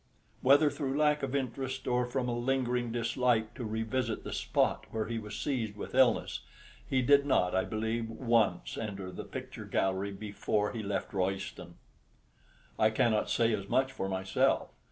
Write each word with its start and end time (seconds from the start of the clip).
Whether 0.41 0.71
through 0.71 0.97
lack 0.97 1.21
of 1.21 1.35
interest, 1.35 1.87
or 1.87 2.07
from 2.07 2.27
a 2.27 2.35
lingering 2.35 2.91
dislike 2.91 3.53
to 3.53 3.63
revisit 3.63 4.23
the 4.23 4.33
spot 4.33 4.87
where 4.89 5.05
he 5.05 5.19
was 5.19 5.39
seized 5.39 5.75
with 5.75 5.93
illness, 5.93 6.39
he 6.89 7.03
did 7.03 7.23
not, 7.23 7.53
I 7.53 7.65
believe, 7.65 8.09
once 8.09 8.79
enter 8.79 9.11
the 9.11 9.23
picture 9.23 9.65
gallery 9.65 10.11
before 10.11 10.71
he 10.71 10.81
left 10.81 11.13
Royston. 11.13 11.75
I 12.79 12.89
cannot 12.89 13.29
say 13.29 13.53
as 13.53 13.69
much 13.69 13.91
for 13.91 14.09
myself. 14.09 14.69